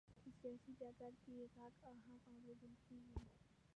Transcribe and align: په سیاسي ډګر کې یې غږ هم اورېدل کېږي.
په 0.23 0.29
سیاسي 0.39 0.71
ډګر 0.79 1.11
کې 1.21 1.31
یې 1.37 1.45
غږ 1.55 1.73
هم 1.83 1.97
اورېدل 2.33 2.73
کېږي. 2.85 3.17